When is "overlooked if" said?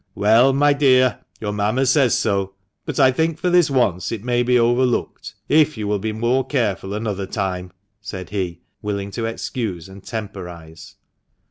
4.57-5.77